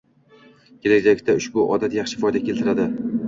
kelajakda 0.85 1.35
ushbu 1.41 1.67
odat 1.77 1.99
yaxshi 1.99 2.21
foyda 2.25 2.41
keltiradi. 2.49 2.89